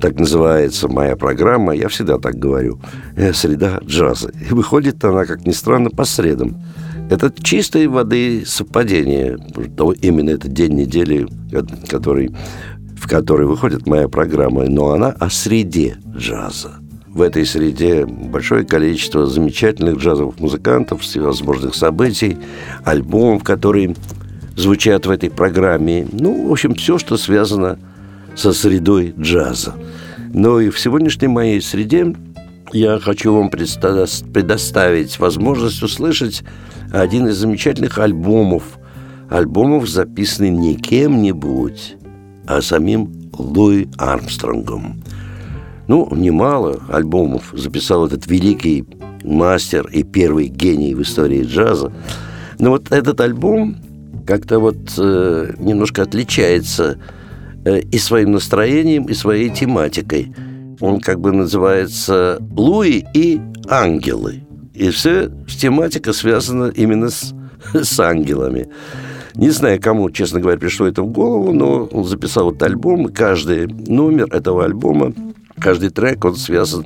Так 0.00 0.18
называется 0.18 0.88
моя 0.88 1.16
программа, 1.16 1.74
я 1.74 1.88
всегда 1.88 2.18
так 2.18 2.36
говорю. 2.36 2.80
Э, 3.16 3.32
среда 3.32 3.80
джаза. 3.84 4.30
И 4.48 4.52
выходит 4.52 5.04
она, 5.04 5.24
как 5.24 5.44
ни 5.44 5.50
странно, 5.50 5.90
по 5.90 6.04
средам. 6.04 6.62
Это 7.10 7.32
чистой 7.42 7.88
воды 7.88 8.44
совпадение. 8.46 9.38
Именно 10.00 10.30
этот 10.30 10.52
день 10.52 10.74
недели, 10.74 11.26
который, 11.88 12.30
в 12.96 13.08
который 13.08 13.46
выходит 13.46 13.86
моя 13.86 14.08
программа. 14.08 14.64
Но 14.68 14.90
она 14.90 15.08
о 15.08 15.30
среде 15.30 15.96
джаза. 16.14 16.74
В 17.08 17.20
этой 17.22 17.44
среде 17.44 18.06
большое 18.06 18.64
количество 18.64 19.26
замечательных 19.26 19.96
джазовых 19.96 20.38
музыкантов, 20.38 21.00
всевозможных 21.00 21.74
событий, 21.74 22.36
альбомов, 22.84 23.42
которые 23.42 23.96
звучат 24.54 25.06
в 25.06 25.10
этой 25.10 25.30
программе. 25.30 26.06
Ну, 26.12 26.48
в 26.48 26.52
общем, 26.52 26.74
все, 26.74 26.98
что 26.98 27.16
связано 27.16 27.78
со 28.38 28.52
средой 28.52 29.14
джаза. 29.18 29.74
Но 30.32 30.60
и 30.60 30.70
в 30.70 30.78
сегодняшней 30.78 31.28
моей 31.28 31.60
среде 31.60 32.14
я 32.72 32.98
хочу 33.00 33.34
вам 33.34 33.50
предоставить 33.50 35.18
возможность 35.18 35.82
услышать 35.82 36.44
один 36.92 37.26
из 37.26 37.36
замечательных 37.36 37.98
альбомов. 37.98 38.62
Альбомов, 39.28 39.88
записанный 39.88 40.50
не 40.50 40.76
кем-нибудь, 40.76 41.96
а 42.46 42.62
самим 42.62 43.30
Луи 43.36 43.88
Армстронгом. 43.98 45.02
Ну, 45.88 46.08
немало 46.14 46.80
альбомов 46.88 47.50
записал 47.52 48.06
этот 48.06 48.26
великий 48.26 48.84
мастер 49.24 49.86
и 49.88 50.04
первый 50.04 50.46
гений 50.46 50.94
в 50.94 51.02
истории 51.02 51.42
джаза. 51.42 51.92
Но 52.58 52.70
вот 52.70 52.92
этот 52.92 53.20
альбом 53.20 53.76
как-то 54.26 54.58
вот 54.58 54.76
э, 54.98 55.54
немножко 55.58 56.02
отличается 56.02 56.98
и 57.64 57.98
своим 57.98 58.32
настроением, 58.32 59.04
и 59.04 59.14
своей 59.14 59.50
тематикой. 59.50 60.32
Он 60.80 61.00
как 61.00 61.20
бы 61.20 61.32
называется 61.32 62.38
«Луи 62.56 63.04
и 63.14 63.40
ангелы». 63.68 64.42
И 64.74 64.90
все 64.90 65.30
тематика 65.60 66.12
связана 66.12 66.70
именно 66.74 67.10
с, 67.10 67.34
с 67.74 67.98
ангелами. 67.98 68.68
Не 69.34 69.50
знаю, 69.50 69.80
кому, 69.80 70.10
честно 70.10 70.40
говоря, 70.40 70.58
пришло 70.58 70.86
это 70.86 71.02
в 71.02 71.08
голову, 71.08 71.52
но 71.52 71.84
он 71.84 72.04
записал 72.04 72.50
этот 72.50 72.62
альбом, 72.62 73.08
и 73.08 73.12
каждый 73.12 73.66
номер 73.66 74.26
этого 74.32 74.64
альбома, 74.64 75.12
каждый 75.60 75.90
трек, 75.90 76.24
он 76.24 76.36
связан 76.36 76.84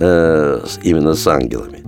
э, 0.00 0.60
именно 0.82 1.14
с 1.14 1.26
ангелами 1.26 1.82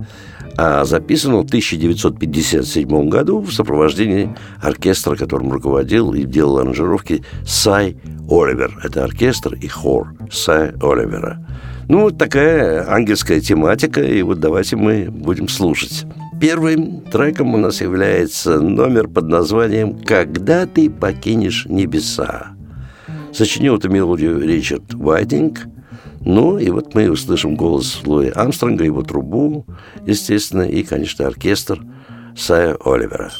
а 0.57 0.85
записан 0.85 1.33
он 1.33 1.43
в 1.43 1.47
1957 1.47 3.09
году 3.09 3.39
в 3.41 3.51
сопровождении 3.51 4.33
оркестра, 4.61 5.15
которым 5.15 5.51
руководил 5.51 6.13
и 6.13 6.23
делал 6.23 6.59
аранжировки 6.59 7.23
Сай 7.45 7.97
Оливер. 8.29 8.79
Это 8.83 9.03
оркестр 9.03 9.55
и 9.55 9.67
хор 9.67 10.15
Сай 10.31 10.71
Оливера. 10.81 11.45
Ну, 11.87 12.01
вот 12.01 12.17
такая 12.17 12.89
ангельская 12.89 13.41
тематика, 13.41 14.01
и 14.01 14.21
вот 14.23 14.39
давайте 14.39 14.75
мы 14.75 15.09
будем 15.11 15.47
слушать. 15.47 16.05
Первым 16.39 17.01
треком 17.01 17.53
у 17.53 17.57
нас 17.57 17.81
является 17.81 18.59
номер 18.59 19.07
под 19.07 19.27
названием 19.27 19.99
«Когда 19.99 20.65
ты 20.65 20.89
покинешь 20.89 21.65
небеса». 21.69 22.55
Сочинил 23.33 23.77
эту 23.77 23.89
мелодию 23.89 24.41
Ричард 24.41 24.95
Уайтинг– 24.95 25.67
ну, 26.25 26.57
и 26.57 26.69
вот 26.71 26.95
мы 26.95 27.09
услышим 27.09 27.55
голос 27.55 28.01
Луи 28.03 28.31
Амстронга, 28.35 28.83
его 28.83 29.03
трубу, 29.03 29.65
естественно, 30.05 30.63
и, 30.63 30.83
конечно, 30.83 31.27
оркестр 31.27 31.81
Сая 32.35 32.75
Оливера. 32.83 33.31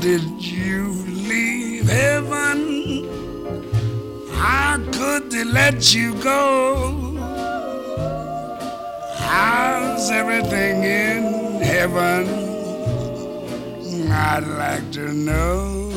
did 0.00 0.42
you 0.42 0.92
leave 1.28 1.86
heaven? 1.86 3.04
How 4.32 4.78
could 4.92 5.30
they 5.30 5.44
let 5.44 5.94
you 5.94 6.14
go? 6.22 7.16
How's 9.16 10.10
everything 10.10 10.84
in 10.84 11.60
heaven? 11.62 12.28
I'd 14.10 14.46
like 14.46 14.90
to 14.92 15.12
know. 15.12 15.90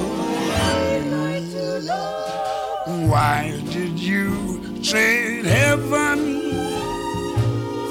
Why 3.07 3.61
did 3.71 3.97
you 3.97 4.81
trade 4.83 5.45
heaven 5.45 6.51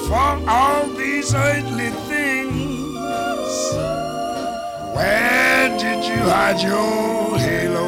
for 0.07 0.37
all 0.47 0.85
these 0.89 1.33
earthly 1.33 1.89
things? 2.07 2.93
Well, 4.95 5.32
did 6.03 6.17
you 6.17 6.23
hide 6.23 6.61
your 6.61 7.37
halo? 7.37 7.87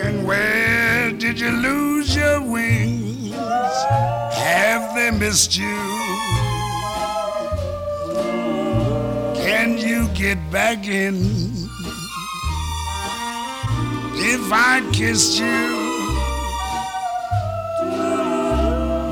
And 0.00 0.26
where 0.26 1.12
did 1.12 1.38
you 1.38 1.50
lose 1.50 2.16
your 2.16 2.40
wings? 2.40 3.34
Have 3.34 4.94
they 4.94 5.10
missed 5.10 5.58
you? 5.58 5.78
Can 9.36 9.76
you 9.76 10.08
get 10.14 10.38
back 10.50 10.88
in? 10.88 11.16
If 14.32 14.50
I 14.50 14.80
kissed 14.92 15.38
you, 15.38 15.68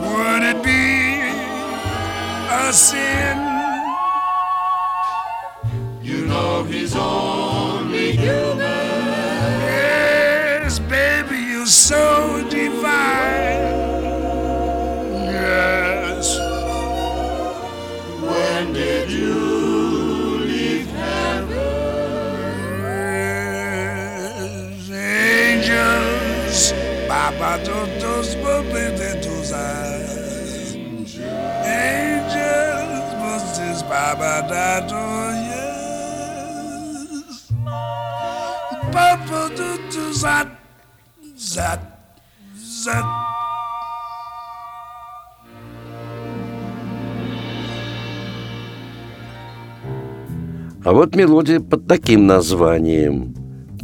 would 0.09 0.43
it 0.43 0.62
be 0.65 1.21
a 2.50 2.73
sin? 2.73 3.06
Baba 27.26 27.58
todos 27.58 28.37
bobedetos 28.37 29.52
Angels, 31.67 33.11
Moses, 33.19 33.82
Baba 33.82 34.46
dato, 34.46 34.94
yes. 35.34 37.50
Papa 38.93 39.50
tutu 39.58 40.14
zat, 40.14 40.46
zat, 41.34 41.82
zat. 42.55 43.02
А 50.84 50.93
вот 50.93 51.17
мелодия 51.17 51.58
под 51.58 51.88
таким 51.88 52.28
названием 52.28 53.34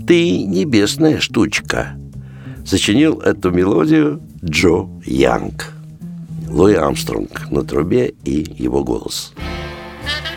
«Ты 0.06 0.44
небесная 0.44 1.18
штучка». 1.18 1.96
Сочинил 2.64 3.20
эту 3.20 3.50
мелодию 3.50 4.22
Джо 4.44 4.88
Янг. 5.04 5.72
Луи 6.48 6.74
Армстронг 6.74 7.50
на 7.50 7.64
трубе 7.64 8.14
и 8.24 8.46
его 8.58 8.84
голос. 8.84 9.32
They 10.04 10.31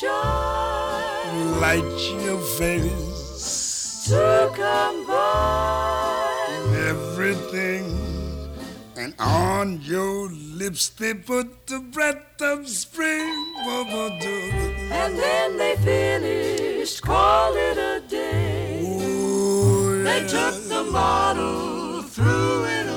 shine. 0.00 1.60
Light 1.60 1.98
your 2.24 2.40
face, 2.58 4.06
To 4.08 4.50
combine 4.54 6.28
everything. 6.92 7.84
And 8.96 9.14
on 9.18 9.80
your 9.82 10.30
lips 10.30 10.88
they 10.90 11.14
put 11.14 11.66
the 11.66 11.80
breath 11.80 12.40
of 12.40 12.68
spring. 12.68 13.54
And 14.90 15.16
then 15.16 15.56
they 15.56 15.76
finished, 15.76 17.02
called 17.02 17.56
it 17.56 17.78
a 17.78 18.00
day. 18.08 18.82
Oh, 18.84 20.02
They 20.02 20.20
took 20.26 20.54
the 20.74 20.90
bottle, 20.92 22.02
threw 22.02 22.64
it 22.64 22.87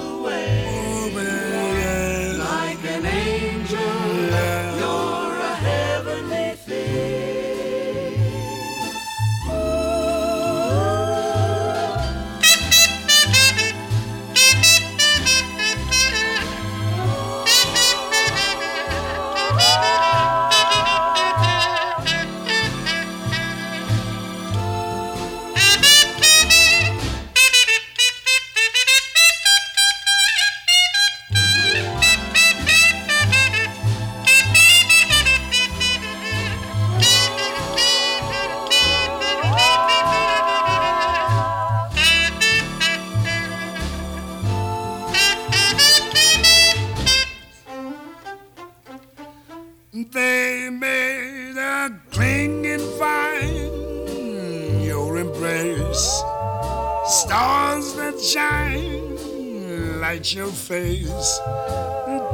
shine, 58.32 60.00
light 60.00 60.34
your 60.34 60.48
face, 60.48 61.40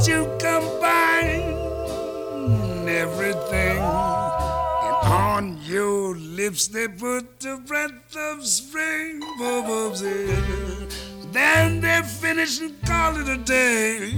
to 0.06 0.38
combine 0.40 1.58
everything. 2.88 3.80
And 4.88 4.98
on 5.04 5.58
your 5.64 6.16
lips 6.16 6.68
they 6.68 6.88
put 6.88 7.40
the 7.40 7.60
breath 7.66 8.16
of 8.16 8.46
spring. 8.46 9.22
Then 11.32 11.82
they 11.82 12.02
finish 12.04 12.62
and 12.62 12.80
call 12.86 13.18
it 13.18 13.28
a 13.28 13.38
day. 13.38 14.14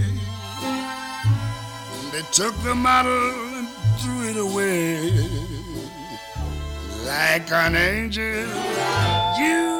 They 2.12 2.24
took 2.34 2.56
the 2.64 2.76
model 2.76 3.32
and 3.58 3.68
threw 4.00 4.22
it 4.32 4.38
away. 4.38 5.12
Like 7.06 7.50
an 7.54 7.76
angel, 7.78 8.48
you. 9.40 9.79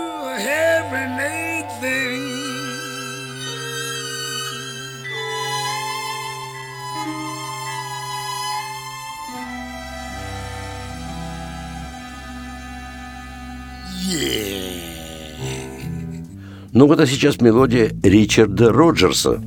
Ну 16.72 16.88
вот 16.88 17.02
а 17.02 17.06
сейчас 17.06 17.42
мелодия 17.42 17.90
Ричарда 18.02 18.72
Роджерса. 18.72 19.42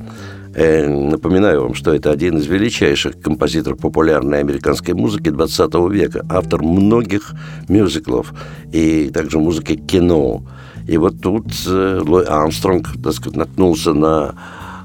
Э, 0.53 0.87
напоминаю 0.87 1.63
вам, 1.63 1.73
что 1.73 1.91
это 1.95 2.11
один 2.11 2.37
из 2.37 2.45
величайших 2.45 3.19
композиторов 3.19 3.79
популярной 3.79 4.39
американской 4.39 4.93
музыки 4.93 5.29
20 5.29 5.73
века, 5.89 6.23
автор 6.29 6.61
многих 6.61 7.33
мюзиклов 7.67 8.33
и 8.71 9.09
также 9.09 9.39
музыки 9.39 9.75
кино. 9.75 10.43
И 10.87 10.97
вот 10.97 11.21
тут 11.21 11.45
э, 11.67 12.01
Лой 12.05 12.25
Армстронг, 12.25 12.89
так 13.01 13.13
сказать, 13.13 13.37
наткнулся 13.37 13.93
на 13.93 14.35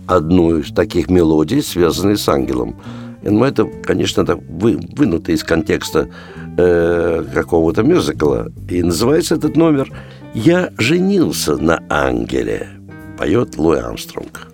одну 0.07 0.59
из 0.59 0.73
таких 0.73 1.11
мелодий, 1.11 1.63
связанных 1.63 2.19
с 2.19 2.29
ангелом. 2.29 2.77
И, 3.23 3.29
Ну, 3.29 3.45
это, 3.45 3.65
конечно, 3.65 4.25
так 4.25 4.39
вы, 4.49 4.79
вынуто 4.97 5.33
из 5.33 5.43
контекста 5.43 6.09
э, 6.57 7.25
какого-то 7.35 7.83
мюзикла. 7.83 8.51
И 8.71 8.83
называется 8.83 9.35
этот 9.35 9.57
номер 9.57 9.93
«Я 10.35 10.71
женился 10.79 11.57
на 11.57 11.83
ангеле», 11.89 12.69
поет 13.19 13.57
Луи 13.57 13.79
Армстронг. 13.79 14.48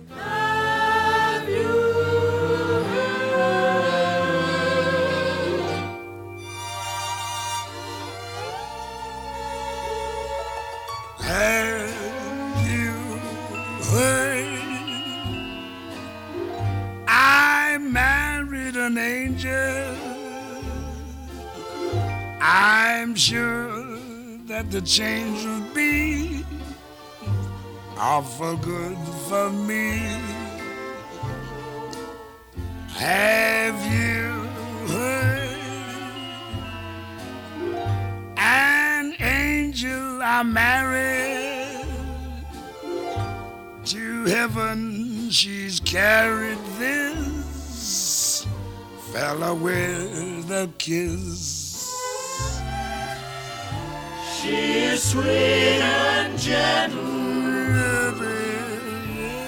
The 24.69 24.81
change 24.81 25.45
will 25.45 25.73
be 25.73 26.43
awful 27.97 28.57
good 28.57 28.97
for 29.27 29.49
me. 29.49 29.99
Have 32.89 33.79
you 33.93 34.47
heard? 34.93 35.49
An 38.37 39.15
angel 39.19 40.21
I 40.21 40.43
married 40.43 41.85
to 43.85 44.25
heaven. 44.25 45.29
She's 45.29 45.79
carried 45.79 46.57
this 46.77 48.47
fella 49.11 49.53
with 49.53 50.49
a 50.51 50.69
kiss. 50.77 51.64
She 54.45 54.53
is 54.53 55.01
sweet 55.01 55.25
and 55.25 56.37
gentle, 56.37 57.01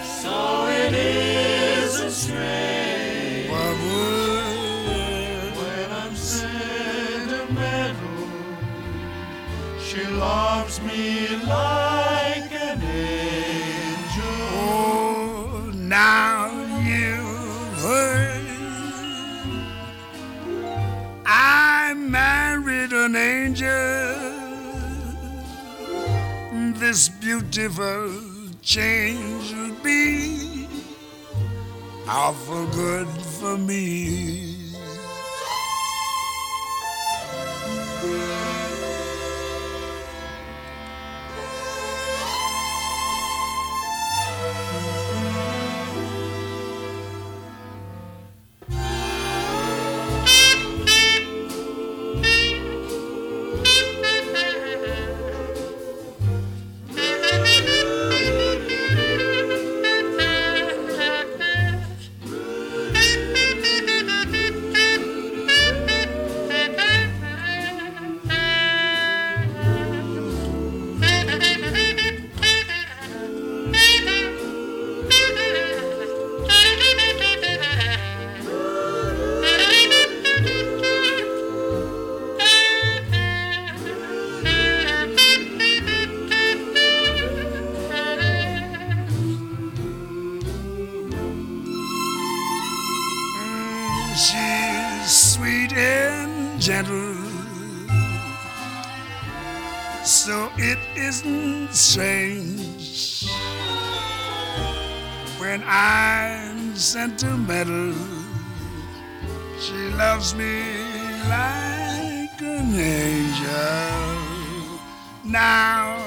so 0.03 0.65
it 0.65 0.91
isn't 0.91 2.11
strange 2.11 3.47
when 5.55 5.91
I'm 5.91 6.15
sentimental. 6.15 7.61
She 9.79 10.03
loves 10.07 10.81
me 10.81 11.27
like 11.45 12.51
an 12.51 12.81
angel. 12.81 14.23
Oh, 14.57 15.71
now 15.75 16.49
you've. 16.81 17.85
I 21.27 21.93
married 21.93 22.93
an 22.93 23.15
angel. 23.15 24.06
This 26.79 27.09
beautiful 27.09 28.13
change 28.61 29.51
will 29.51 29.75
be 29.83 30.67
awful 32.07 32.67
good 32.67 33.07
for 33.07 33.57
me. 33.57 34.46
I'm 105.89 106.75
sentimental. 106.75 107.93
She 109.57 109.79
loves 110.03 110.35
me 110.35 110.55
like 111.29 112.41
an 112.41 112.75
angel. 112.75 113.59
Now 115.23 116.03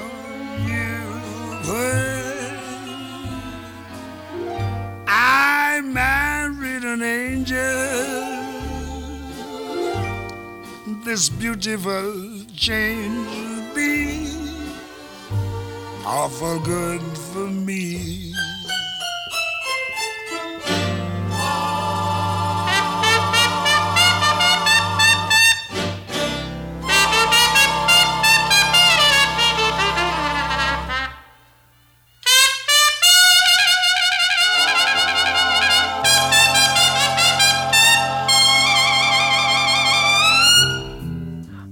you've 0.67 1.65
heard 1.65 2.59
I 5.07 5.81
married 5.83 6.83
an 6.83 7.01
angel. 7.01 7.57
This 11.03 11.27
beautiful 11.27 12.45
change 12.55 13.27
will 13.35 13.73
be 13.73 14.29
awful 16.05 16.59
good 16.59 17.01
for 17.01 17.47
me. 17.47 18.30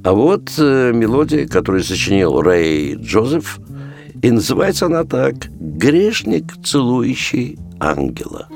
А 0.09 0.13
вот 0.13 0.53
э, 0.57 0.91
мелодия, 0.91 1.47
которую 1.47 1.83
сочинил 1.83 2.41
Рэй 2.41 2.95
Джозеф, 2.95 3.59
и 4.23 4.31
называется 4.31 4.87
она 4.87 5.03
так 5.03 5.35
«Грешник, 5.59 6.45
целующий 6.65 7.59
ангела». 7.79 8.47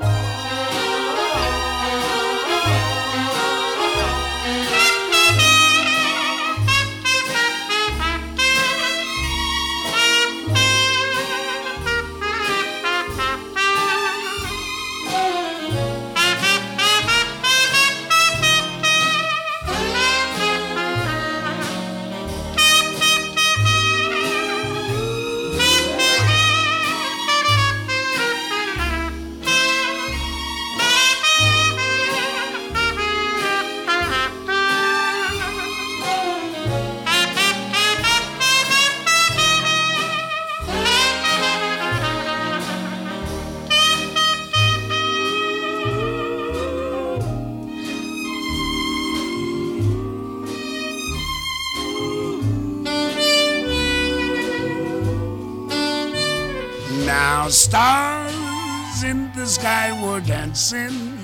Dancing 60.26 61.18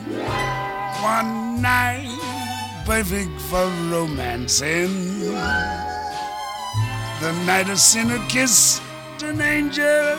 one 1.02 1.62
night, 1.62 2.18
perfect 2.84 3.40
for 3.42 3.66
romancing. 3.90 5.20
The 7.20 7.32
night 7.46 7.68
a 7.70 7.76
sinner 7.76 8.18
kissed 8.28 8.82
an 9.22 9.40
angel, 9.40 10.16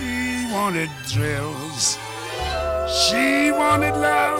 he 0.00 0.50
wanted 0.52 0.90
thrills, 1.04 1.98
she 2.88 3.52
wanted 3.52 3.94
love. 3.96 4.38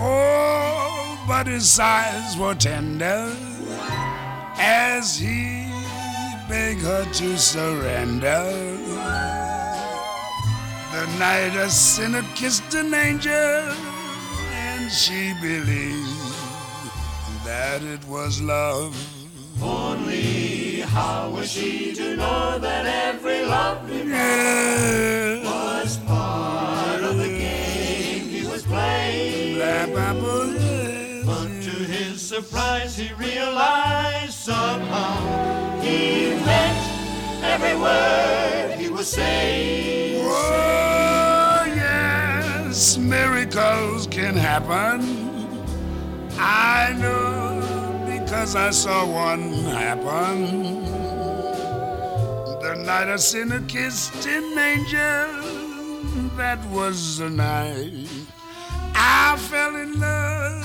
Oh, 0.00 1.24
but 1.28 1.46
his 1.46 1.78
eyes 1.78 2.36
were 2.36 2.54
tender 2.54 3.32
as 4.56 5.16
he 5.16 5.70
begged 6.48 6.82
her 6.82 7.04
to 7.04 7.38
surrender. 7.38 8.67
Night 11.18 11.56
a 11.56 11.68
sinner 11.68 12.22
kissed 12.36 12.74
an 12.74 12.94
angel, 12.94 13.32
and 14.52 14.88
she 14.88 15.34
believed 15.42 16.32
that 17.44 17.82
it 17.82 18.04
was 18.06 18.40
love. 18.40 18.94
Only 19.60 20.82
how 20.82 21.30
was 21.30 21.50
she 21.50 21.92
to 21.94 22.14
know 22.14 22.60
that 22.60 22.86
every 22.86 23.44
lovely 23.44 24.04
Yeah. 24.08 25.42
was 25.42 25.96
part 26.06 27.02
of 27.02 27.16
the 27.18 27.28
game 27.28 28.28
he 28.28 28.46
was 28.46 28.62
playing? 28.62 29.58
But 31.26 31.48
to 31.66 31.76
his 31.94 32.22
surprise, 32.22 32.96
he 32.96 33.12
realized 33.14 34.34
somehow 34.34 35.80
he 35.80 36.30
meant 36.46 36.80
every 37.42 37.76
word 37.76 38.76
he 38.78 38.88
was 38.88 39.08
saying. 39.08 40.07
Yes, 42.78 42.96
miracles 42.96 44.06
can 44.06 44.36
happen. 44.36 45.02
I 46.38 46.94
know 46.96 47.58
because 48.06 48.54
I 48.54 48.70
saw 48.70 49.04
one 49.04 49.50
happen. 49.64 50.84
The 52.62 52.76
night 52.86 53.08
a 53.08 53.18
sinner 53.18 53.62
kissed 53.66 54.24
an 54.28 54.56
angel, 54.56 56.30
that 56.36 56.64
was 56.66 57.18
the 57.18 57.28
night 57.28 58.06
I 58.94 59.36
fell 59.50 59.74
in 59.74 59.98
love. 59.98 60.62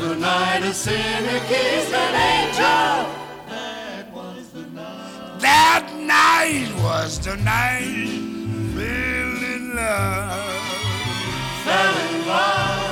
The 0.00 0.14
night 0.16 0.64
a 0.64 0.74
sinner 0.74 1.40
kissed 1.48 1.94
an 1.94 2.14
angel. 2.36 3.08
That 3.48 4.12
was 4.12 4.50
the 4.52 4.66
night. 4.66 5.40
That 5.40 5.90
night 5.96 6.70
was 6.84 7.18
the 7.20 7.36
night 7.38 8.32
love. 9.82 10.52
Fell 11.64 11.94
in 12.06 12.26
love. 12.26 12.82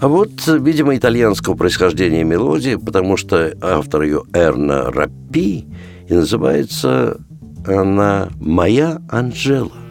А 0.00 0.08
вот, 0.08 0.46
видимо, 0.46 0.96
итальянского 0.96 1.54
происхождения 1.54 2.24
мелодия, 2.24 2.78
потому 2.78 3.16
что 3.16 3.52
автор 3.60 4.02
ее 4.02 4.22
Эрна 4.32 4.90
Раппи, 4.90 5.66
и 6.08 6.14
называется 6.14 7.18
она 7.66 8.28
«Моя 8.40 9.00
Анжела». 9.08 9.87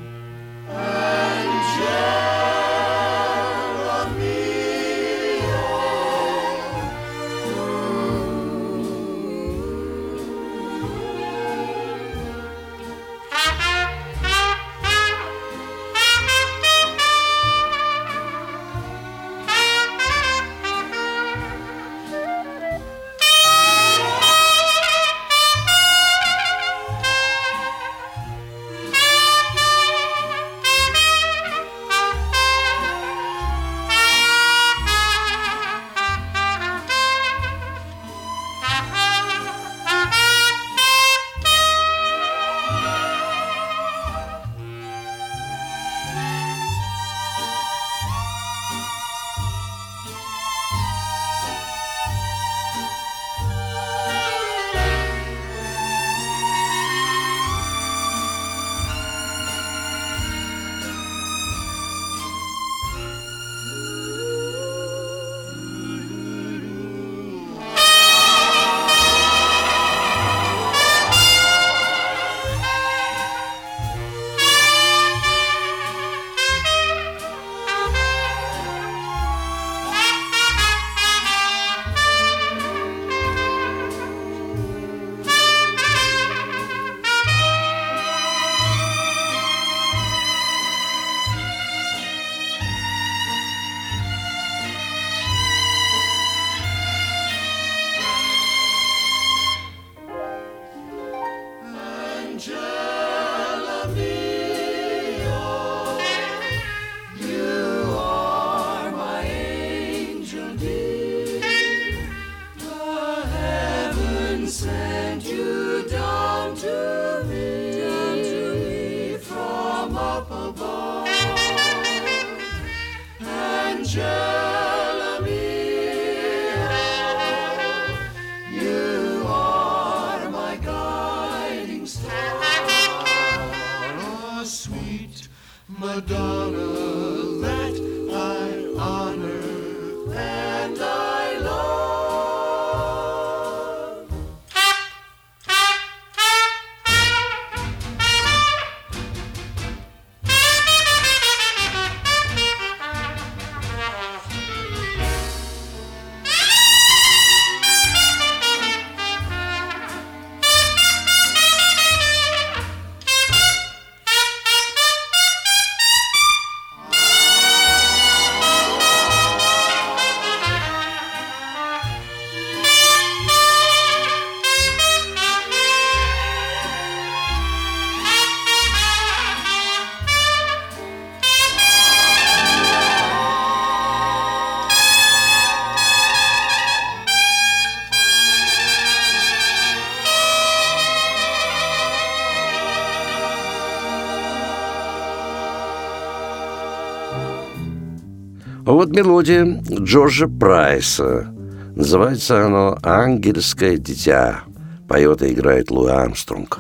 А 198.67 198.73
вот 198.73 198.89
мелодия 198.89 199.63
Джорджа 199.63 200.27
Прайса. 200.27 201.33
Называется 201.73 202.45
оно 202.45 202.77
«Ангельское 202.83 203.77
дитя». 203.77 204.41
Поет 204.89 205.21
и 205.21 205.31
играет 205.31 205.71
Луи 205.71 205.89
Армстронг. 205.89 206.59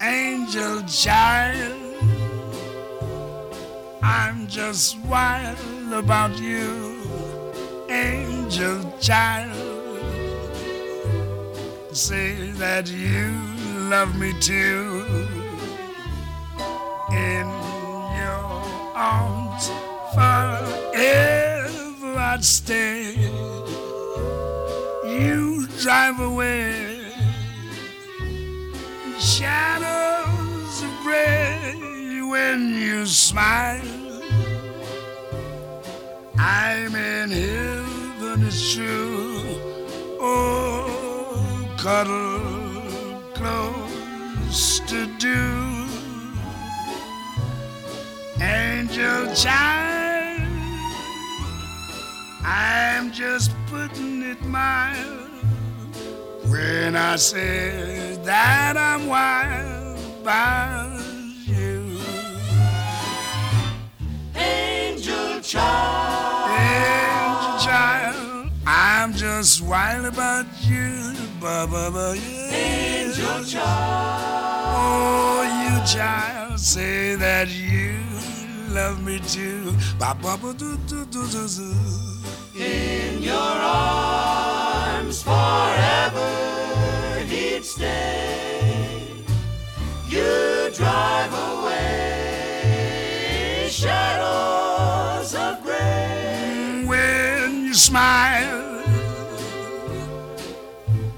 angel 0.00 0.82
child. 0.86 1.74
I'm 4.00 4.46
just 4.46 4.96
wild 5.08 5.58
about 5.92 6.38
you, 6.38 7.02
angel 7.88 8.78
child. 9.00 9.56
Say 11.92 12.52
that 12.58 12.88
you 12.88 13.34
love 13.90 14.16
me 14.20 14.32
too. 14.40 15.04
in 17.12 17.69
arms 19.00 19.70
forever 20.14 20.90
I'd 22.18 22.44
stay. 22.44 23.14
You 25.16 25.66
drive 25.80 26.20
away 26.20 27.00
shadows 29.18 30.82
of 30.82 30.92
gray 31.02 32.20
when 32.28 32.74
you 32.74 33.06
smile. 33.06 33.80
I'm 36.38 36.94
in 36.94 37.30
heaven, 37.30 38.46
it's 38.46 38.74
true. 38.74 39.40
Oh, 40.20 41.66
cuddle 41.78 43.22
close 43.34 44.80
to 44.80 45.06
do. 45.18 45.69
Angel 48.50 49.32
child, 49.34 50.42
I'm 52.44 53.12
just 53.12 53.52
putting 53.66 54.22
it 54.22 54.42
mild 54.44 55.30
when 56.50 56.96
I 56.96 57.14
say 57.14 58.18
that 58.24 58.76
I'm 58.76 59.06
wild 59.06 59.98
about 60.20 61.00
you. 61.46 62.00
Angel 64.34 65.40
child, 65.42 66.50
Angel 66.50 67.58
child, 67.64 68.50
I'm 68.66 69.12
just 69.14 69.62
wild 69.62 70.06
about 70.06 70.46
you, 70.62 71.14
ba 71.40 71.68
ba 71.70 71.88
ba 71.92 72.16
yeah. 72.16 72.50
angel 72.50 73.44
child, 73.44 74.74
Oh, 74.82 75.42
you 75.62 75.86
child, 75.86 76.58
say 76.58 77.14
that 77.14 77.48
you 77.48 78.09
love 78.70 79.02
me 79.04 79.18
too, 79.20 79.74
in 82.54 83.22
your 83.22 83.34
arms 83.34 85.22
forever 85.22 86.30
he'd 87.26 87.64
stay. 87.64 89.24
You 90.08 90.70
drive 90.72 91.32
away 91.32 92.10
shadows 93.70 95.34
of 95.34 95.62
gray. 95.62 96.84
When 96.86 97.64
you 97.66 97.74
smile, 97.74 98.84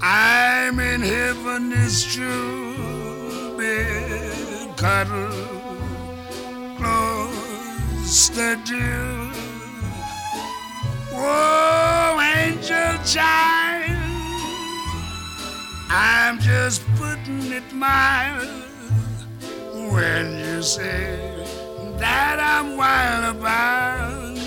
I'm 0.01 0.79
in 0.79 1.01
heaven, 1.01 1.71
it's 1.73 2.03
true, 2.13 3.57
bed 3.57 4.75
cuddle 4.77 5.52
close 8.13 8.29
to 8.29 8.75
you. 8.75 9.31
Whoa, 11.11 12.19
angel 12.21 13.03
child, 13.05 13.97
I'm 15.89 16.39
just 16.39 16.85
putting 16.95 17.51
it 17.51 17.73
mild 17.73 18.47
when 19.91 20.37
you 20.37 20.61
say 20.61 21.17
that 21.97 22.37
I'm 22.39 22.77
wild 22.77 23.35
about 23.35 24.42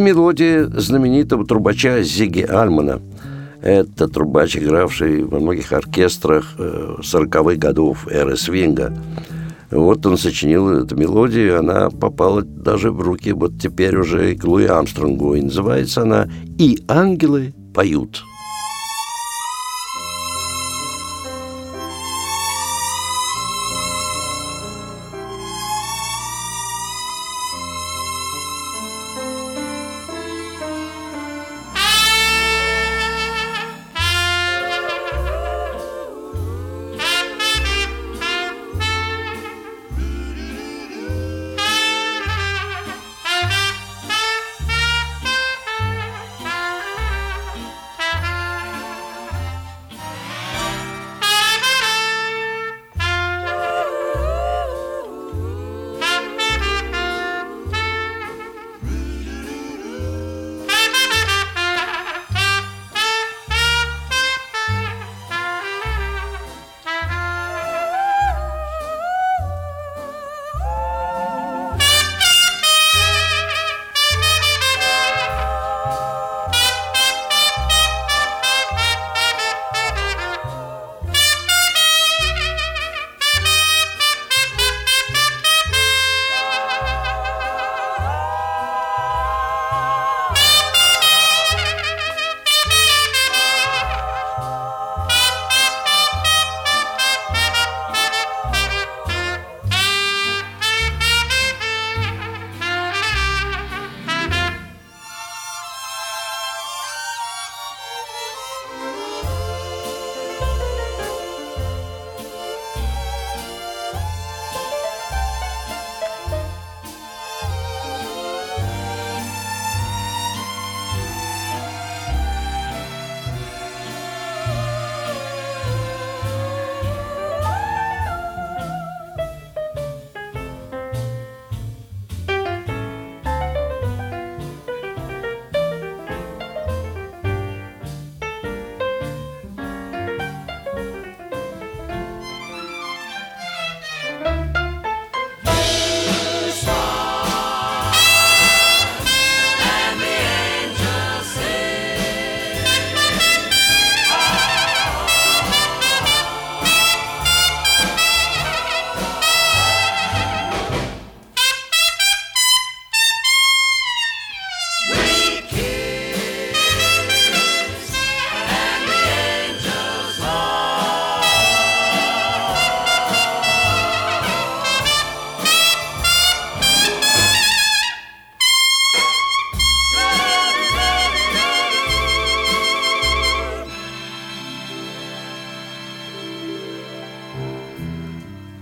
Мелодия 0.00 0.66
знаменитого 0.66 1.46
трубача 1.46 2.02
Зиги 2.02 2.40
Альмана. 2.40 3.00
Это 3.60 4.08
трубач, 4.08 4.56
игравший 4.56 5.22
во 5.24 5.38
многих 5.38 5.72
оркестрах 5.72 6.54
40-х 6.58 7.56
годов 7.56 8.08
эры 8.08 8.36
свинга. 8.36 8.96
Вот 9.70 10.04
он 10.06 10.16
сочинил 10.16 10.70
эту 10.70 10.96
мелодию, 10.96 11.58
она 11.58 11.90
попала 11.90 12.42
даже 12.42 12.90
в 12.90 13.00
руки 13.02 13.32
вот 13.32 13.60
теперь 13.60 13.96
уже 13.96 14.34
к 14.34 14.44
Луи 14.44 14.66
Амстронгу. 14.66 15.34
И 15.34 15.42
называется 15.42 16.02
она 16.02 16.28
«И 16.58 16.82
ангелы 16.88 17.54
поют». 17.74 18.24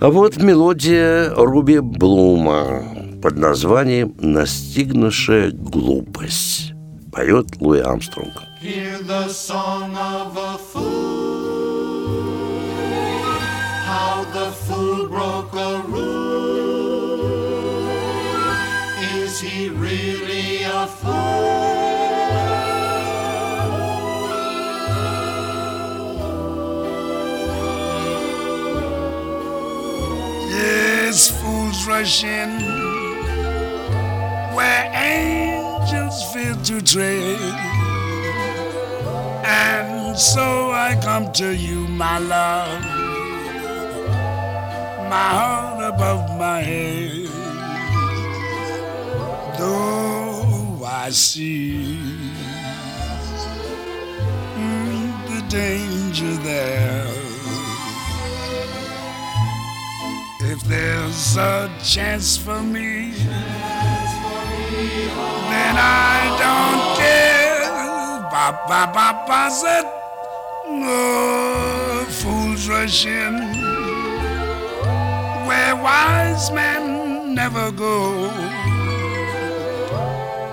А 0.09 0.11
вот 0.11 0.38
мелодия 0.38 1.35
Руби 1.35 1.81
Блума 1.81 2.83
под 3.23 3.37
названием 3.37 4.14
«Настигнувшая 4.18 5.51
глупость». 5.51 6.73
Поет 7.12 7.61
Луи 7.61 7.81
Армстронг. 7.81 8.33
In 31.88 32.51
where 34.55 34.92
angels 34.92 36.22
fear 36.35 36.55
to 36.62 36.83
tread. 36.83 37.40
And 39.46 40.18
so 40.18 40.70
I 40.70 41.01
come 41.03 41.33
to 41.33 41.57
you, 41.57 41.88
my 41.88 42.18
love, 42.18 42.83
my 45.09 45.29
heart 45.38 45.94
above 45.94 46.38
my 46.38 46.61
head. 46.61 47.29
Though 49.59 50.85
I 50.85 51.09
see 51.09 51.96
mm, 54.57 55.27
the 55.31 55.40
danger 55.48 56.35
there. 56.42 57.17
If 60.59 60.64
there's 60.64 61.37
a 61.38 61.71
chance 61.85 62.37
for 62.38 62.62
me, 62.62 63.12
then 65.37 65.77
I 65.79 66.18
don't 66.44 66.83
care. 66.99 67.62
Ba 68.33 68.47
ba 68.68 68.83
ba 68.94 69.25
ba 69.29 69.51
said, 69.51 69.87
no 70.68 72.07
fools 72.09 72.68
rush 72.68 73.07
in 73.07 73.35
where 75.49 75.77
wise 75.77 76.51
men 76.53 77.35
never 77.35 77.73
go. 77.73 78.31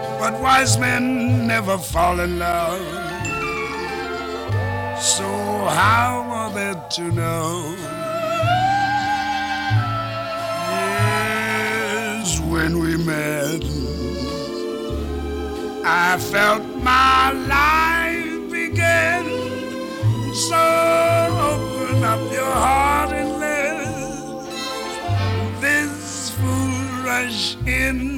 But 0.06 0.42
wise 0.42 0.78
men 0.80 1.48
never 1.48 1.78
fall 1.78 2.20
in 2.22 2.40
love. 2.40 3.16
So 5.00 5.26
how 5.82 6.24
are 6.40 6.52
they 6.54 6.74
to 6.98 7.12
know? 7.12 8.05
When 12.56 12.80
we 12.80 12.96
met, 12.96 13.62
I 15.84 16.18
felt 16.18 16.64
my 16.82 17.34
life 17.34 18.50
begin. 18.50 19.26
So 20.48 20.64
open 21.52 22.02
up 22.12 22.22
your 22.32 22.56
heart 22.66 23.12
and 23.12 23.32
let 23.46 24.48
this 25.60 26.30
fool 26.30 27.04
rush 27.04 27.58
in. 27.68 28.15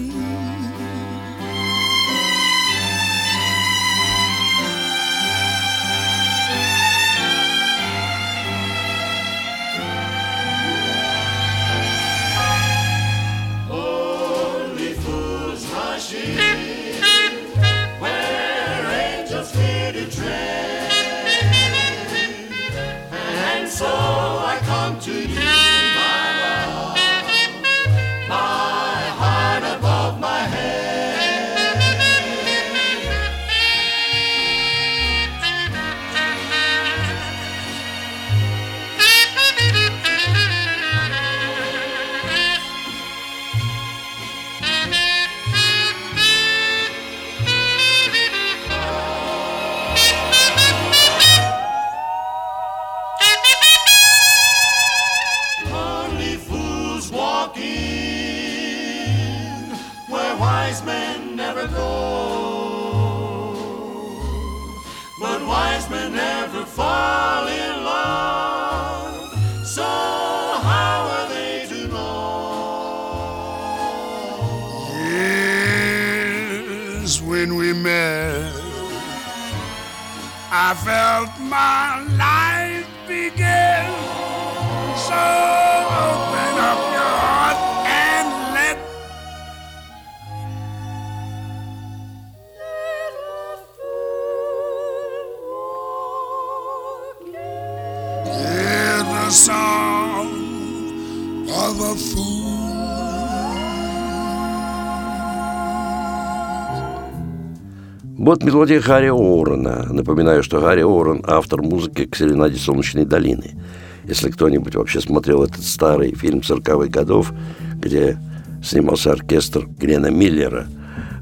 Вот 108.27 108.43
мелодия 108.43 108.81
Гарри 108.81 109.07
Орена. 109.07 109.87
Напоминаю, 109.89 110.43
что 110.43 110.59
Гарри 110.59 110.81
Орен– 110.81 111.23
автор 111.25 111.61
музыки 111.61 112.03
к 112.03 112.13
«Серенаде 112.13 112.59
солнечной 112.59 113.05
долины». 113.05 113.55
Если 114.03 114.29
кто-нибудь 114.29 114.75
вообще 114.75 114.99
смотрел 114.99 115.43
этот 115.43 115.63
старый 115.63 116.13
фильм 116.13 116.39
40-х 116.39 116.89
годов, 116.89 117.31
где 117.75 118.17
снимался 118.61 119.13
оркестр 119.13 119.65
Грена 119.79 120.07
Миллера, 120.07 120.67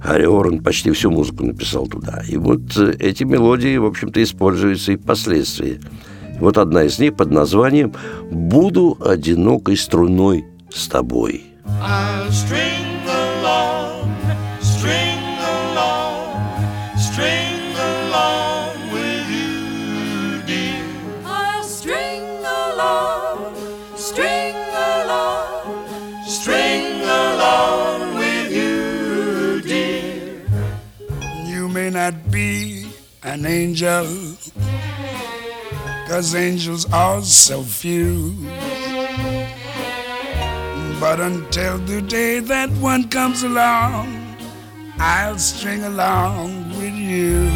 Гарри 0.03 0.25
Орен 0.25 0.63
почти 0.63 0.89
всю 0.89 1.11
музыку 1.11 1.45
написал 1.45 1.85
туда. 1.85 2.23
И 2.27 2.37
вот 2.37 2.75
э, 2.75 2.95
эти 2.97 3.23
мелодии, 3.23 3.77
в 3.77 3.85
общем-то, 3.85 4.23
используются 4.23 4.93
и 4.93 4.97
впоследствии. 4.97 5.79
Вот 6.39 6.57
одна 6.57 6.85
из 6.85 6.97
них 6.97 7.15
под 7.15 7.29
названием 7.29 7.93
«Буду 8.31 8.97
одинокой 8.99 9.77
струной 9.77 10.45
с 10.73 10.87
тобой». 10.87 11.43
I'll 11.67 12.31
string 12.31 12.84
Not 32.05 32.29
be 32.29 32.85
an 33.23 33.47
angel, 33.47 34.05
cause 36.07 36.35
angels 36.35 36.85
are 36.93 37.23
so 37.23 37.63
few. 37.63 38.35
But 40.99 41.19
until 41.19 41.79
the 41.79 42.03
day 42.03 42.41
that 42.41 42.69
one 42.73 43.09
comes 43.09 43.41
along, 43.41 44.37
I'll 44.99 45.39
string 45.39 45.83
along 45.83 46.77
with 46.77 46.93
you. 46.93 47.49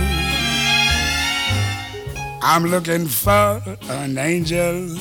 I'm 2.42 2.66
looking 2.66 3.06
for 3.06 3.62
an 4.02 4.18
angel 4.18 4.98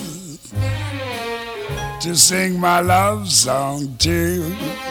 to 2.03 2.15
sing 2.15 2.61
my 2.61 2.81
love 2.81 3.33
song 3.33 3.97
to. 4.01 4.88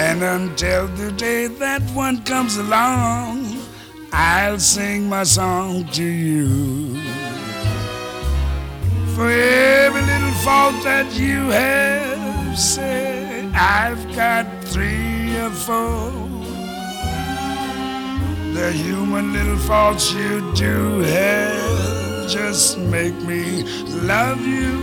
And 0.00 0.22
until 0.22 0.86
the 0.86 1.10
day 1.10 1.48
that 1.48 1.82
one 1.90 2.22
comes 2.22 2.56
along, 2.56 3.58
I'll 4.12 4.60
sing 4.60 5.08
my 5.08 5.24
song 5.24 5.86
to 5.98 6.04
you. 6.04 6.94
For 9.14 9.28
every 9.28 10.02
little 10.02 10.36
fault 10.46 10.76
that 10.84 11.12
you 11.14 11.50
have 11.50 12.56
said 12.56 13.52
I've 13.54 14.04
got 14.14 14.46
three 14.72 15.36
or 15.36 15.50
four. 15.50 16.12
The 18.54 18.70
human 18.72 19.32
little 19.32 19.58
faults 19.58 20.12
you 20.12 20.32
do 20.54 21.00
have 21.00 22.30
just 22.30 22.78
make 22.78 23.16
me 23.22 23.64
love 24.06 24.40
you 24.46 24.74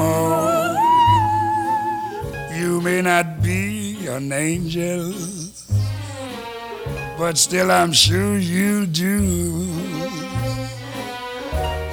more. 0.00 0.74
You 2.58 2.80
may 2.80 3.00
not 3.00 3.40
be 3.40 3.85
an 4.06 4.32
angel, 4.32 5.12
but 7.18 7.36
still 7.36 7.70
I'm 7.70 7.92
sure 7.92 8.38
you 8.38 8.86
do. 8.86 9.66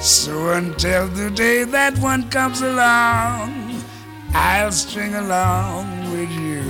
So 0.00 0.50
until 0.50 1.08
the 1.08 1.30
day 1.30 1.64
that 1.64 1.98
one 1.98 2.28
comes 2.30 2.60
along, 2.60 3.82
I'll 4.32 4.72
string 4.72 5.14
along 5.14 6.12
with 6.12 6.30
you. 6.30 6.62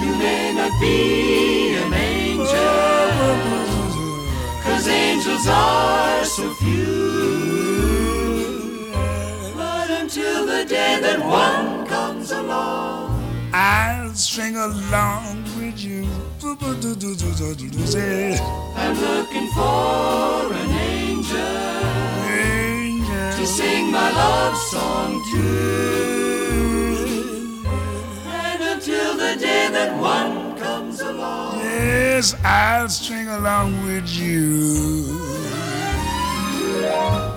You 0.00 0.18
may 0.18 0.52
not 0.54 0.80
be 0.80 1.74
an 1.76 1.92
angel, 1.92 2.46
cause 4.62 4.88
angels 4.88 5.46
are 5.48 6.24
so 6.24 6.52
few. 6.54 6.94
But 9.54 9.90
until 9.90 10.46
the 10.46 10.64
day 10.64 10.98
that 11.00 11.24
one 11.24 11.83
comes 12.24 12.44
along, 12.46 13.50
I'll 13.52 14.14
string 14.14 14.56
along 14.56 15.44
with 15.58 15.78
you. 15.78 16.08
I'm 18.76 18.96
looking 18.98 19.48
for 19.48 20.54
an 20.54 20.70
angel 20.70 21.38
to 23.36 23.46
sing 23.46 23.90
my 23.92 24.10
love 24.10 24.56
song 24.56 25.22
to. 25.32 25.42
And 28.26 28.62
until 28.62 29.14
the 29.16 29.36
day 29.38 29.68
that 29.70 29.94
one 30.00 30.56
comes 30.56 31.00
along, 31.02 31.58
Yes, 31.58 32.34
I'll 32.42 32.88
string 32.88 33.28
along 33.28 33.84
with 33.84 34.08
you. 34.08 35.20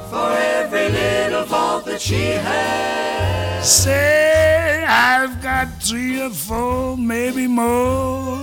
for 0.09 0.31
every 0.31 0.89
little 0.89 1.43
fault 1.45 1.83
that 1.85 1.99
she 1.99 2.23
has, 2.31 3.69
Say 3.83 4.56
I've 4.89 5.41
got 5.41 5.67
three 5.81 6.21
or 6.21 6.29
four, 6.29 6.97
maybe 6.97 7.47
more. 7.47 8.37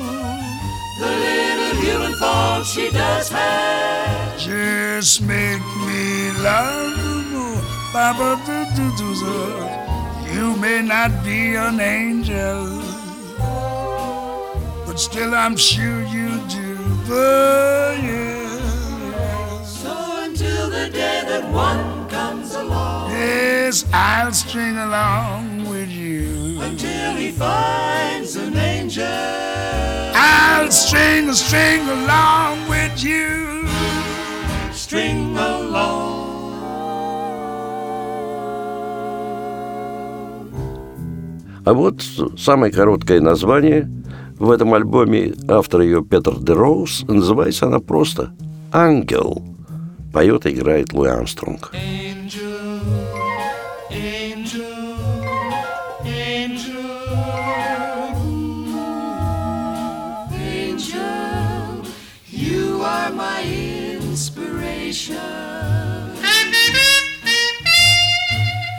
the 1.01 1.07
little 1.07 1.75
human 1.83 2.15
fault 2.15 2.67
she 2.67 2.91
does 2.91 3.31
have. 3.31 4.39
Just 4.39 5.23
make 5.23 5.63
me 5.87 6.31
love 6.43 6.95
do. 9.15 10.35
You 10.35 10.57
may 10.57 10.83
not 10.83 11.25
be 11.25 11.55
an 11.55 11.81
angel, 11.81 12.83
but 14.87 14.97
still 14.99 15.35
I'm 15.35 15.57
sure 15.57 16.03
you 16.03 16.29
do. 16.49 16.77
But 17.09 17.99
yeah, 18.03 19.63
So 19.63 20.25
until 20.25 20.71
the 20.71 20.91
day 20.91 21.23
that 21.27 21.45
one 21.53 21.94
yes, 23.25 23.85
I'll 23.93 24.33
string 24.33 24.77
along 24.77 25.69
with 25.69 25.91
you. 25.91 26.45
until 26.61 27.17
he 27.17 27.31
finds 27.31 28.37
an 28.37 28.57
angel. 28.57 29.05
I'll 30.15 30.71
string, 30.71 31.33
string 31.33 31.83
along 31.89 32.69
with 32.69 33.03
you. 33.03 33.67
String 34.73 35.37
along. 35.37 36.23
А 41.67 41.73
вот 41.73 42.03
самое 42.37 42.71
короткое 42.71 43.21
название 43.21 43.89
в 44.39 44.51
этом 44.51 44.75
альбоме, 44.75 45.33
автор 45.49 45.81
ее 45.81 46.05
Петр 46.05 46.39
Де 46.39 46.53
Роуз, 46.53 47.05
называется 47.09 47.67
она 47.67 47.79
просто 47.79 48.35
«Ангел». 48.71 49.43
Поет 50.13 50.45
и 50.47 50.51
играет 50.51 50.93
Луи 50.93 51.09
Армстронг. 51.09 51.73
Angel, 51.73 52.44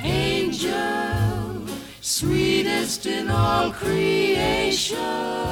Angel, 0.05 1.67
sweetest 1.99 3.05
in 3.05 3.29
all 3.29 3.71
creation. 3.71 5.44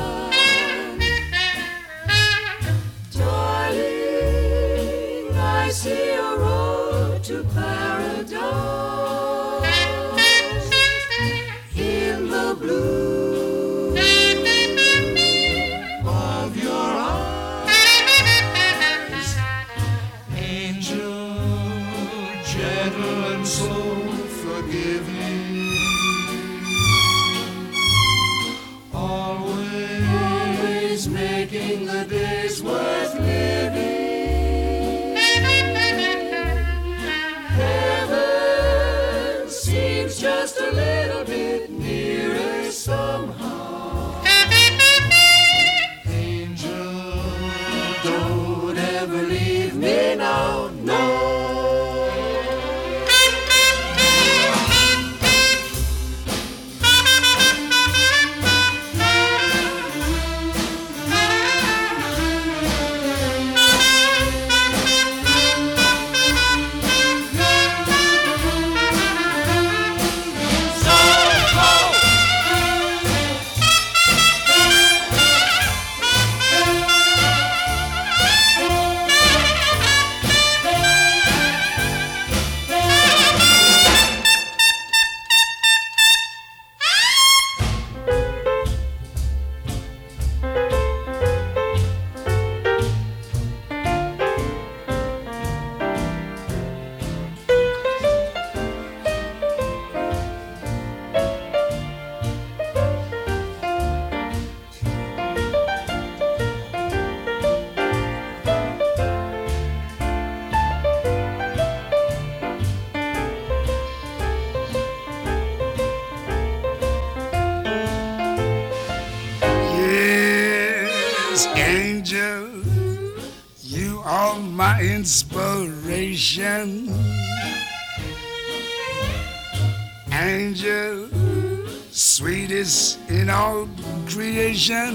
All 133.43 133.67
creation. 134.07 134.93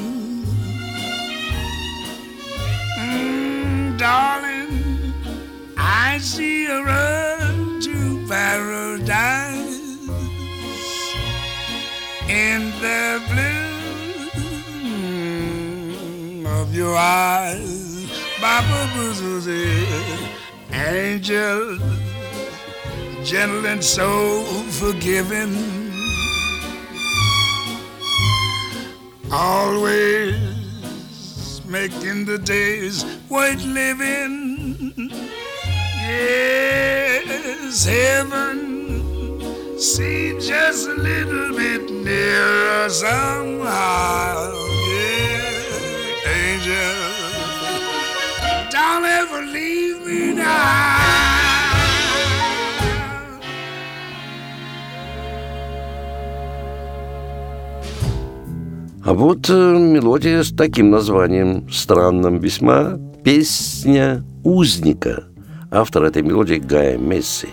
Mm, 2.98 3.98
darling, 3.98 4.72
I 5.76 6.18
see 6.18 6.66
a 6.66 6.80
road 6.90 7.82
to 7.88 7.96
paradise 8.26 9.80
in 12.44 12.60
the 12.84 13.04
blue 13.28 13.76
of 16.60 16.74
your 16.74 16.96
eyes. 16.96 17.76
Baba 18.40 18.80
angel, 20.72 21.78
gentle 23.24 23.66
and 23.66 23.82
so 23.84 24.08
forgiving. 24.80 25.67
Always 29.30 30.36
making 31.66 32.24
the 32.24 32.38
days 32.38 33.04
worth 33.28 33.62
living. 33.64 35.10
Yes, 36.00 37.84
heaven 37.84 39.38
seems 39.78 40.48
just 40.48 40.88
a 40.88 40.94
little 40.94 41.54
bit 41.54 41.90
nearer 41.90 42.88
somehow. 42.88 44.50
Yeah, 44.88 46.30
angel, 46.30 46.94
don't 48.70 49.04
ever 49.04 49.42
leave 49.42 50.06
me 50.06 50.32
now. 50.32 51.37
А 59.08 59.14
вот 59.14 59.48
э, 59.48 59.52
мелодия 59.54 60.42
с 60.42 60.50
таким 60.50 60.90
названием, 60.90 61.66
странным 61.72 62.40
весьма, 62.40 62.98
«Песня 63.24 64.22
узника». 64.44 65.24
Автор 65.70 66.04
этой 66.04 66.20
мелодии 66.20 66.56
Гая 66.56 66.98
Месси. 66.98 67.48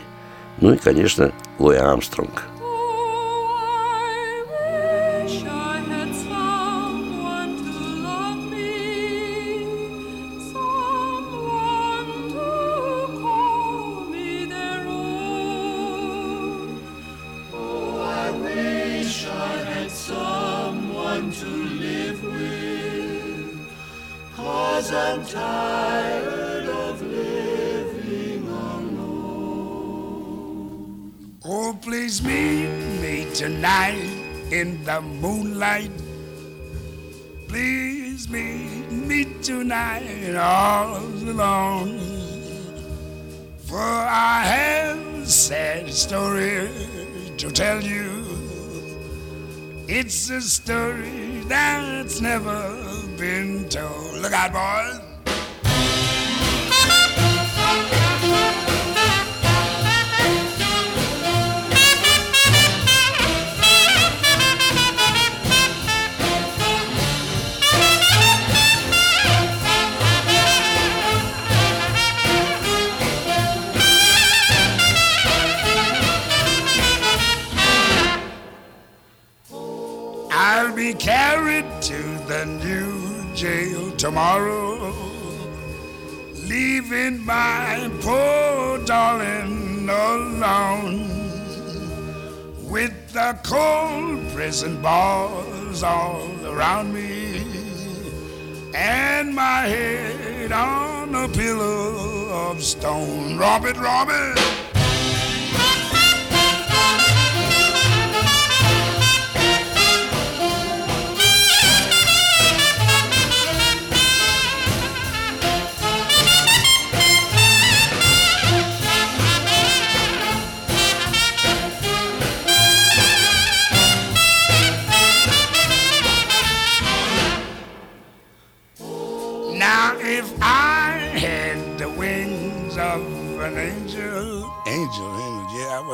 Ну 0.59 0.73
и, 0.73 0.77
конечно, 0.77 1.31
Луи 1.57 1.77
Армстронг– 1.77 2.43
story 45.95 46.67
to 47.37 47.49
tell 47.51 47.81
you. 47.81 48.25
It's 49.87 50.29
a 50.29 50.41
story 50.41 51.41
that's 51.47 52.19
never 52.19 52.75
been 53.17 53.69
told. 53.69 54.17
Look 54.19 54.33
out, 54.33 54.51
boys. 54.51 55.01
Carried 80.99 81.65
to 81.81 82.01
the 82.27 82.45
new 82.45 83.33
jail 83.33 83.91
tomorrow, 83.97 84.93
leaving 86.47 87.25
my 87.25 87.89
poor 88.01 88.77
darling 88.85 89.89
alone 89.89 91.09
with 92.63 92.93
the 93.13 93.37
cold 93.43 94.27
prison 94.33 94.81
bars 94.81 95.83
all 95.83 96.27
around 96.45 96.93
me 96.93 97.43
and 98.75 99.33
my 99.33 99.61
head 99.61 100.51
on 100.51 101.15
a 101.15 101.27
pillow 101.29 102.49
of 102.49 102.63
stone. 102.63 103.37
Robert, 103.37 103.77
Robert. 103.77 104.64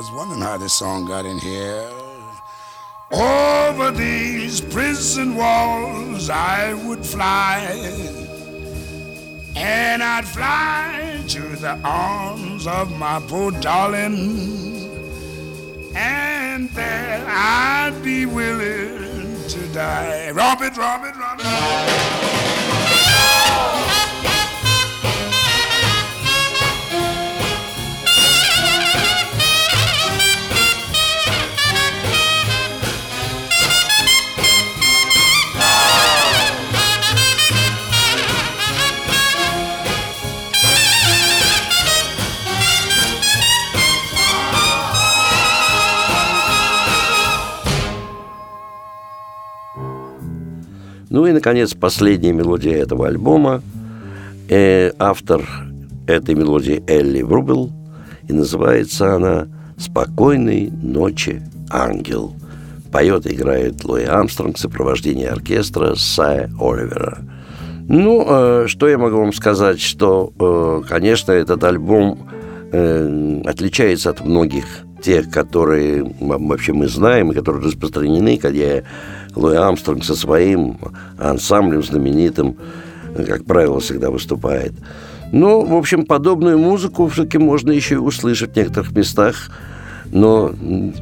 Was 0.01 0.11
wondering 0.13 0.41
how 0.41 0.57
this 0.57 0.73
song 0.73 1.05
got 1.05 1.27
in 1.27 1.37
here. 1.37 1.87
Over 3.11 3.91
these 3.91 4.59
prison 4.59 5.35
walls 5.35 6.27
I 6.27 6.73
would 6.85 7.05
fly, 7.05 7.59
and 9.55 10.01
I'd 10.01 10.25
fly 10.25 11.23
to 11.27 11.41
the 11.57 11.79
arms 11.83 12.65
of 12.65 12.97
my 12.97 13.21
poor 13.27 13.51
darling, 13.51 14.89
and 15.95 16.67
there 16.71 17.23
I'd 17.27 18.01
be 18.03 18.25
willing 18.25 19.47
to 19.49 19.67
die. 19.71 20.31
Robert, 20.31 20.75
Robert, 20.77 21.15
Robert. 21.15 22.50
Ну 51.11 51.25
и, 51.25 51.33
наконец, 51.33 51.73
последняя 51.73 52.31
мелодия 52.31 52.77
этого 52.77 53.07
альбома. 53.07 53.61
Э, 54.47 54.91
автор 54.97 55.43
этой 56.07 56.35
мелодии 56.35 56.81
Элли 56.87 57.21
Врубел. 57.21 57.69
И 58.29 58.33
называется 58.33 59.15
она 59.15 59.49
«Спокойной 59.77 60.71
ночи, 60.71 61.41
ангел». 61.69 62.33
Поет 62.93 63.25
и 63.25 63.35
играет 63.35 63.83
Луи 63.83 64.05
Амстронг 64.05 64.55
в 64.55 64.59
сопровождении 64.61 65.25
оркестра 65.25 65.95
Сая 65.95 66.49
Оливера. 66.57 67.17
Ну, 67.89 68.25
э, 68.25 68.67
что 68.67 68.87
я 68.87 68.97
могу 68.97 69.17
вам 69.17 69.33
сказать, 69.33 69.81
что, 69.81 70.31
э, 70.39 70.87
конечно, 70.87 71.33
этот 71.33 71.61
альбом 71.65 72.29
э, 72.71 73.41
отличается 73.45 74.11
от 74.11 74.25
многих 74.25 74.65
тех, 75.01 75.29
которые 75.29 76.13
вообще 76.19 76.73
мы 76.73 76.87
знаем 76.87 77.31
и 77.31 77.35
которые 77.35 77.65
распространены, 77.65 78.37
когда 78.37 78.83
Луи 79.35 79.55
Амстронг 79.55 80.03
со 80.03 80.15
своим 80.15 80.77
ансамблем 81.17 81.83
знаменитым, 81.83 82.57
как 83.15 83.45
правило, 83.45 83.79
всегда 83.79 84.09
выступает. 84.09 84.73
Ну, 85.31 85.65
в 85.65 85.75
общем, 85.75 86.05
подобную 86.05 86.59
музыку 86.59 87.07
все-таки 87.07 87.37
можно 87.37 87.71
еще 87.71 87.95
и 87.95 87.97
услышать 87.97 88.53
в 88.53 88.55
некоторых 88.55 88.91
местах 88.91 89.49
но 90.11 90.53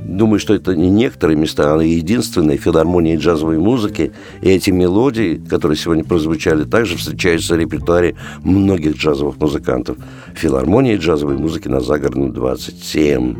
думаю, 0.05 0.39
что 0.39 0.53
это 0.53 0.75
не 0.75 0.89
некоторые 0.89 1.35
места, 1.35 1.73
а 1.73 1.81
единственные 1.81 2.57
филармонии 2.57 3.17
джазовой 3.17 3.57
музыки. 3.57 4.11
И 4.41 4.49
эти 4.49 4.69
мелодии, 4.69 5.41
которые 5.49 5.77
сегодня 5.77 6.03
прозвучали, 6.03 6.63
также 6.63 6.97
встречаются 6.97 7.55
в 7.55 7.57
репертуаре 7.57 8.15
многих 8.43 8.97
джазовых 8.97 9.37
музыкантов. 9.39 9.97
Филармонии 10.35 10.97
джазовой 10.97 11.37
музыки 11.37 11.67
на 11.67 11.81
Загородном 11.81 12.33
27 12.33 13.35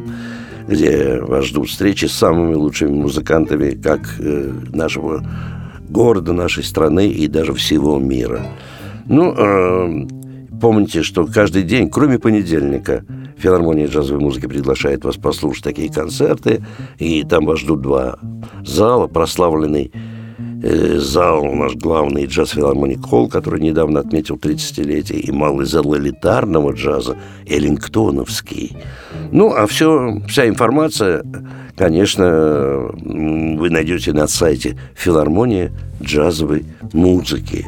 где 0.70 1.20
вас 1.22 1.46
ждут 1.46 1.70
встречи 1.70 2.06
с 2.06 2.14
самыми 2.14 2.54
лучшими 2.54 2.92
музыкантами 2.92 3.72
как 3.72 4.02
э, 4.20 4.52
нашего 4.72 5.26
города, 5.90 6.32
нашей 6.34 6.64
страны 6.64 7.08
и 7.08 7.28
даже 7.28 7.54
всего 7.54 7.98
мира. 7.98 8.46
Ну, 9.08 9.34
э, 9.36 10.08
помните, 10.62 11.02
что 11.02 11.26
каждый 11.26 11.64
день, 11.64 11.90
кроме 11.90 12.20
понедельника, 12.20 13.04
Филармония 13.38 13.88
джазовой 13.88 14.22
музыки 14.22 14.46
приглашает 14.46 15.04
вас 15.04 15.16
послушать 15.16 15.64
такие 15.64 15.92
концерты, 15.92 16.64
и 17.00 17.24
там 17.24 17.46
вас 17.46 17.60
ждут 17.60 17.82
два 17.82 18.20
зала, 18.64 19.08
прославленный 19.08 19.92
зал, 20.62 21.46
наш 21.54 21.76
главный 21.76 22.26
джаз 22.26 22.52
филармоник 22.52 23.06
Холл, 23.06 23.30
который 23.30 23.62
недавно 23.62 24.02
отметил 24.02 24.36
30-летие, 24.36 25.20
и 25.20 25.32
малый 25.32 25.66
зал 25.66 25.96
элитарного 25.96 26.74
джаза 26.74 27.18
Эллингтоновский. 27.48 28.76
Ну, 29.32 29.54
а 29.54 29.68
все, 29.68 30.22
вся 30.28 30.48
информация, 30.48 31.24
конечно, 31.78 32.92
вы 32.94 33.70
найдете 33.70 34.14
на 34.14 34.28
сайте 34.28 34.78
филармонии 34.96 35.72
джазовой 36.02 36.66
музыки. 36.94 37.66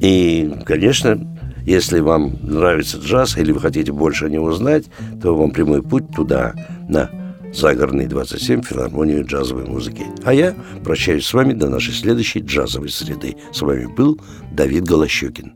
И, 0.00 0.52
конечно, 0.64 1.18
если 1.64 2.00
вам 2.00 2.36
нравится 2.42 2.98
джаз 2.98 3.36
или 3.36 3.52
вы 3.52 3.60
хотите 3.60 3.92
больше 3.92 4.26
о 4.26 4.28
нем 4.28 4.44
узнать, 4.44 4.84
то 5.22 5.36
вам 5.36 5.50
прямой 5.50 5.82
путь 5.82 6.08
туда, 6.14 6.54
на 6.88 7.08
Загородный 7.52 8.06
27, 8.06 8.62
филармонию 8.62 9.24
джазовой 9.26 9.64
музыки. 9.64 10.06
А 10.24 10.32
я 10.32 10.54
прощаюсь 10.84 11.26
с 11.26 11.34
вами 11.34 11.52
до 11.52 11.68
нашей 11.68 11.92
следующей 11.92 12.40
джазовой 12.40 12.88
среды. 12.88 13.36
С 13.52 13.60
вами 13.60 13.86
был 13.86 14.18
Давид 14.52 14.84
Голощекин. 14.84 15.54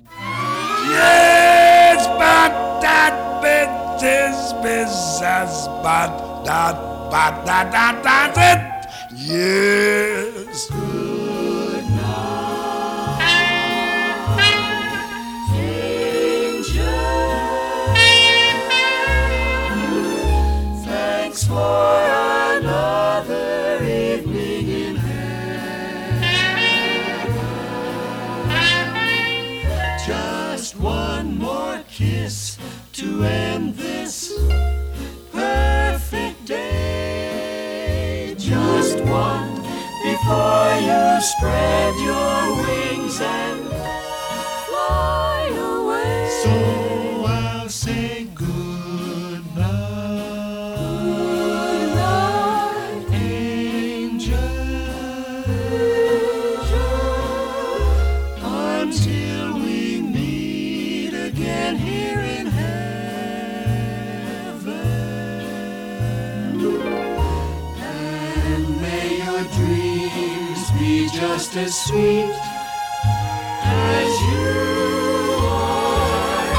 Yes, 9.29 10.71
spread 41.21 41.95
your 41.97 42.57
wings 42.63 43.21
and 43.21 43.46
as 71.59 71.75
sweet 71.75 72.35
as 73.65 74.21
you 74.29 74.51
are. 75.41 76.55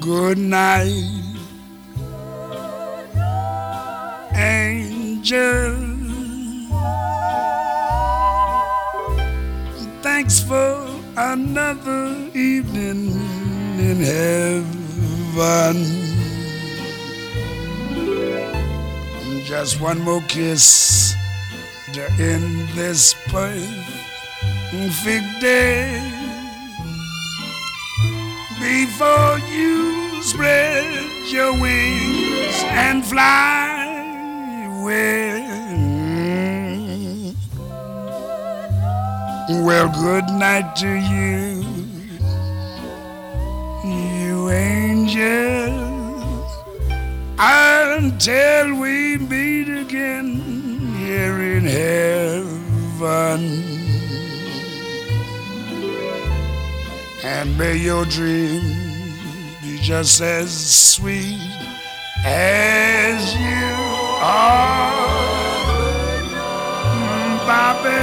Good 0.00 0.38
night, 0.38 1.36
angel. 4.34 5.76
Thanks 10.02 10.40
for 10.40 10.86
another 11.16 12.16
evening 12.34 13.12
in 13.78 13.96
heaven. 13.96 14.75
Just 19.44 19.82
one 19.82 20.00
more 20.00 20.22
kiss 20.28 21.14
to 21.92 22.10
end 22.18 22.68
this 22.70 23.12
perfect 23.28 23.70
day. 25.42 26.00
Before 28.58 29.38
you 29.52 30.22
spread 30.22 30.86
your 31.30 31.52
wings 31.52 32.62
and 32.68 33.04
fly 33.04 33.84
away. 34.80 35.42
Well, 39.50 39.88
good 40.00 40.30
night 40.30 40.74
to 40.76 40.94
you 40.94 41.55
angel. 45.06 46.46
Until 47.38 48.80
we 48.80 49.18
meet 49.18 49.68
again 49.68 50.40
here 50.98 51.40
in 51.40 51.64
heaven. 51.64 53.40
And 57.24 57.58
may 57.58 57.76
your 57.76 58.04
dream 58.06 58.62
be 59.62 59.78
just 59.80 60.20
as 60.20 60.50
sweet 60.50 61.40
as 62.24 63.34
you 63.34 63.74
are. 64.22 65.06
Bobby, 67.46 67.98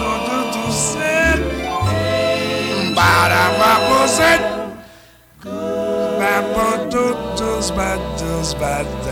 do 0.00 0.12
do 0.26 0.38
do 0.52 0.72
said, 0.72 1.38
babo 2.94 4.57
dos 7.36 7.70
bados 7.70 8.54
badas 8.60 9.07